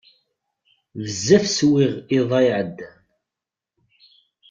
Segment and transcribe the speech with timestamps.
[1.01, 2.99] Bezzaf swiɣ iḍ-a iεeddan.